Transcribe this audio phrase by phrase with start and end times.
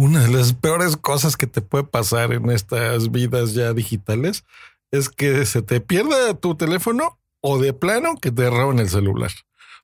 [0.00, 4.44] Una de las peores cosas que te puede pasar en estas vidas ya digitales
[4.92, 9.32] es que se te pierda tu teléfono o de plano que te roben el celular.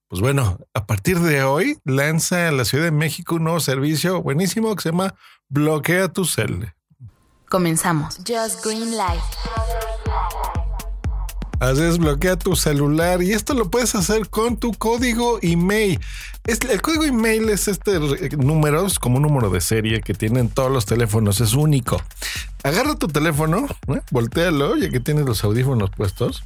[0.07, 4.77] Pues bueno, a partir de hoy lanza la Ciudad de México un nuevo servicio buenísimo
[4.77, 5.17] que se llama
[5.49, 6.73] Bloquea tu cel.
[7.49, 8.19] Comenzamos.
[8.19, 9.21] Just Green Light.
[11.61, 16.01] Haces bloquea tu celular y esto lo puedes hacer con tu código email.
[16.47, 17.99] el código email es este
[18.37, 22.03] número, es como un número de serie que tienen todos los teléfonos, es único.
[22.63, 24.01] Agarra tu teléfono, ¿eh?
[24.11, 26.45] voltealo, ya que tienes los audífonos puestos,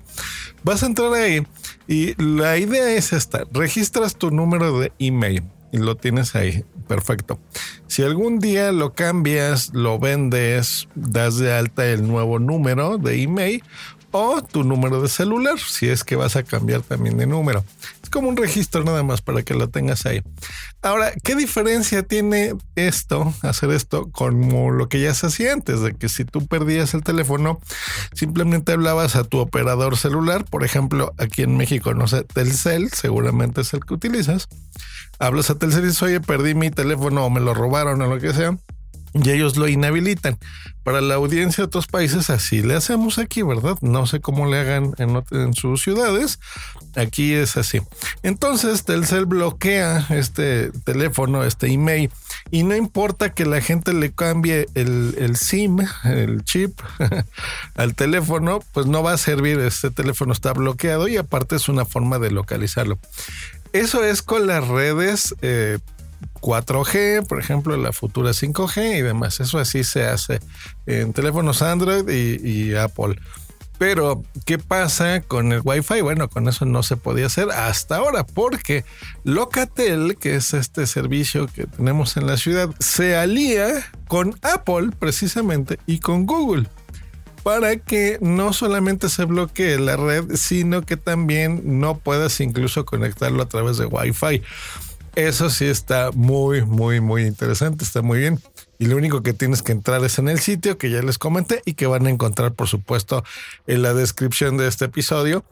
[0.64, 1.45] Vas a entrar ahí
[1.88, 6.66] y la idea es esta: registras tu número de email y lo tienes ahí.
[6.88, 7.40] Perfecto.
[7.96, 13.64] Si algún día lo cambias, lo vendes, das de alta el nuevo número de email
[14.12, 17.64] o tu número de celular, si es que vas a cambiar también de número.
[18.16, 20.22] Como un registro nada más para que lo tengas ahí.
[20.82, 25.82] Ahora, ¿qué diferencia tiene esto, hacer esto, como lo que ya se hacía antes?
[25.82, 27.60] De que si tú perdías el teléfono,
[28.14, 33.60] simplemente hablabas a tu operador celular, por ejemplo, aquí en México, no sé, Telcel, seguramente
[33.60, 34.48] es el que utilizas.
[35.20, 38.18] Hablas a Telcel y dices, oye, perdí mi teléfono o me lo robaron o lo
[38.22, 38.58] que sea
[39.24, 40.38] y ellos lo inhabilitan.
[40.84, 43.78] Para la audiencia de otros países así le hacemos aquí, ¿verdad?
[43.82, 46.40] No sé cómo le hagan en, sus ciudades.
[46.96, 47.82] Aquí es así.
[48.22, 52.12] Entonces Telcel bloquea este teléfono, este email,
[52.52, 56.80] y no importa que la gente le cambie el, el SIM, el chip
[57.76, 59.60] al teléfono, pues no va a servir.
[59.60, 63.00] Este teléfono está bloqueado y aparte es una forma de localizarlo.
[63.74, 65.80] Eso es con las redes eh,
[66.42, 69.40] 4G, por ejemplo, la futura 5G y demás.
[69.40, 70.40] Eso así se hace
[70.86, 73.16] en teléfonos Android y, Apple.
[73.78, 76.00] Pero, ¿qué pasa con el Wi-Fi?
[76.02, 78.86] Bueno, con eso no se podía hacer hasta ahora, porque
[79.25, 85.78] Locatel, que es este servicio que tenemos en la ciudad, se alía con Apple precisamente
[85.86, 86.70] y con Google
[87.46, 93.44] para que no solamente se bloquee la red, sino que también no puedas incluso conectarlo
[93.44, 94.42] a través de Wi-Fi.
[95.16, 98.40] Eso sí está muy, muy, muy interesante, está muy bien.
[98.78, 101.62] Y lo único que tienes que entrar es en el sitio que ya les comenté
[101.64, 103.24] y que van a encontrar, por supuesto,
[103.66, 105.46] en la descripción de este episodio.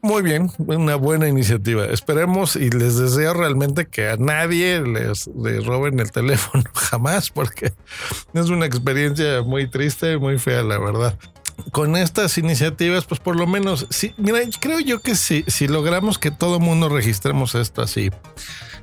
[0.00, 1.84] Muy bien, una buena iniciativa.
[1.86, 5.28] Esperemos y les deseo realmente que a nadie les,
[5.66, 7.74] roben el teléfono jamás, porque
[8.32, 11.18] es una experiencia muy triste, muy fea, la verdad
[11.72, 16.16] con estas iniciativas, pues por lo menos, sí, mira, creo yo que si, si logramos
[16.16, 18.12] que todo mundo registremos esto así,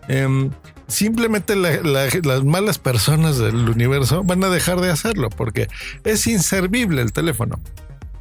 [0.07, 0.51] Em,
[0.87, 5.67] simplemente las malas personas del universo van a dejar de hacerlo porque
[6.03, 7.59] es inservible el teléfono.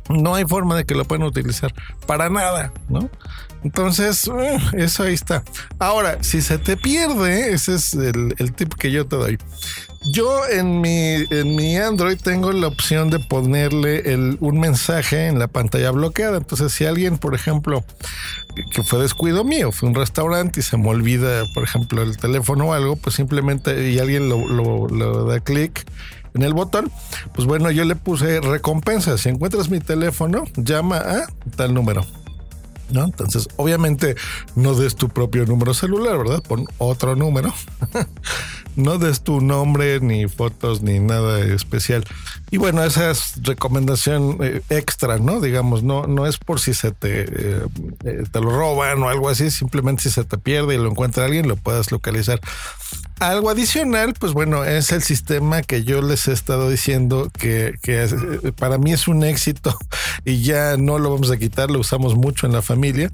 [0.09, 1.75] No hay forma de que lo puedan utilizar
[2.07, 3.09] para nada, ¿no?
[3.63, 5.43] Entonces, eh, eso ahí está.
[5.79, 9.39] Ahora, si se te pierde, ese es el, el tip que yo te doy.
[10.07, 15.49] Yo en mi, en mi Android tengo la opción de ponerle un mensaje en la
[15.49, 16.37] pantalla bloqueada.
[16.37, 17.85] Entonces, si alguien, por ejemplo,
[18.71, 22.67] que fue descuido mío, fue un restaurante y se me olvida, por ejemplo, el teléfono
[22.67, 24.47] o algo, pues simplemente y alguien lo,
[24.89, 25.87] lo da clic
[26.35, 26.91] en el botón,
[27.33, 29.17] pues bueno, yo le puse recompensa.
[29.19, 31.27] Si encuentras mi teléfono, llama a
[31.57, 32.05] tal número.
[32.91, 33.05] ¿no?
[33.05, 34.17] Entonces, obviamente,
[34.57, 36.43] no des tu propio número celular, ¿verdad?
[36.43, 37.55] Pon otro número.
[38.77, 42.05] no des tu nombre, ni fotos, ni nada especial.
[42.51, 45.41] Y bueno, esa es recomendación eh, extra, ¿no?
[45.41, 47.67] Digamos, no, no es por si se te, eh,
[48.05, 51.25] eh, te lo roban o algo así, simplemente si se te pierde y lo encuentra
[51.25, 52.41] alguien, lo puedas localizar.
[53.21, 58.53] Algo adicional, pues bueno, es el sistema que yo les he estado diciendo que, que,
[58.59, 59.79] para mí es un éxito
[60.25, 63.11] y ya no lo vamos a quitar, lo usamos mucho en la familia,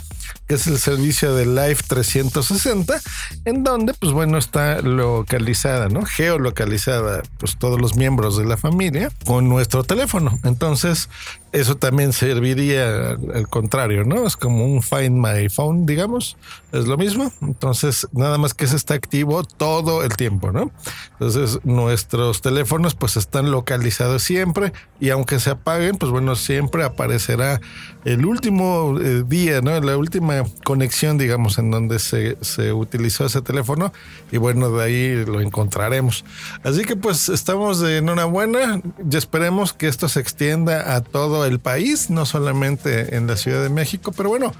[0.47, 3.01] que es el servicio de Live 360,
[3.45, 6.05] en donde, pues bueno, está localizada, ¿no?
[6.05, 10.39] Geolocalizada, pues todos los miembros de la familia con nuestro teléfono.
[10.45, 11.09] Entonces,
[11.53, 14.27] eso también serviría al contrario, ¿no?
[14.27, 16.37] Es como un Find My Phone, digamos,
[16.73, 17.33] es lo mismo.
[17.43, 20.71] Entonces, nada más que se está activo, todo el tiempo, ¿no?
[21.13, 27.61] Entonces nuestros teléfonos pues están localizados siempre y aunque se apaguen, pues bueno, siempre aparecerá
[28.05, 29.79] el último eh, día, ¿no?
[29.81, 33.93] La última conexión, digamos, en donde se, se utilizó ese teléfono
[34.33, 36.25] y bueno, de ahí lo encontraremos.
[36.63, 41.59] Así que pues estamos de enhorabuena y esperemos que esto se extienda a todo el
[41.59, 44.53] país, no solamente en la Ciudad de México, pero bueno,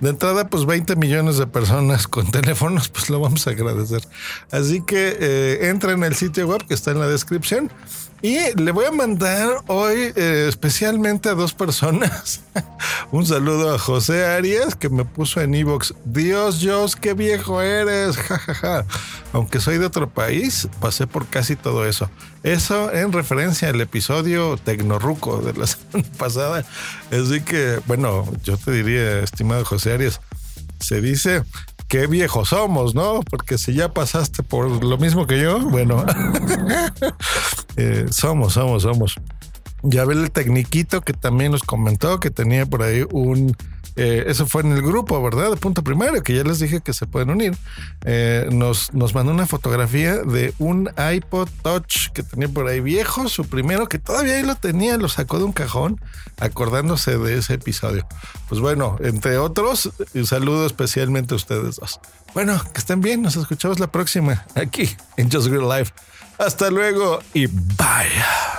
[0.00, 4.02] de entrada, pues 20 millones de personas con teléfonos, pues lo vamos a agradecer.
[4.50, 7.70] Así que eh, entra en el sitio web que está en la descripción
[8.22, 12.40] y le voy a mandar hoy eh, especialmente a dos personas.
[13.12, 15.94] Un saludo a José Arias que me puso en Evox.
[16.04, 18.16] Dios, Dios, qué viejo eres.
[18.26, 18.84] Ja,
[19.32, 22.10] Aunque soy de otro país, pasé por casi todo eso.
[22.42, 26.64] Eso en referencia al episodio Tecnorruco de la semana pasada.
[27.10, 30.20] Así que, bueno, yo te diría, estimado José Arias,
[30.80, 31.42] se dice
[31.88, 33.20] qué viejos somos, ¿no?
[33.22, 36.04] Porque si ya pasaste por lo mismo que yo, bueno,
[37.76, 39.16] eh, somos, somos, somos.
[39.88, 43.56] Ya ve el tecniquito que también nos comentó que tenía por ahí un
[43.96, 45.50] eh, eso fue en el grupo, ¿verdad?
[45.50, 47.56] De punto primero, que ya les dije que se pueden unir.
[48.04, 53.28] Eh, nos, nos mandó una fotografía de un iPod Touch que tenía por ahí viejo,
[53.30, 55.98] su primero, que todavía ahí lo tenía, lo sacó de un cajón,
[56.38, 58.06] acordándose de ese episodio.
[58.50, 61.98] Pues bueno, entre otros, un saludo especialmente a ustedes dos.
[62.34, 65.92] Bueno, que estén bien, nos escuchamos la próxima aquí en Just Green Life.
[66.36, 68.55] Hasta luego y bye.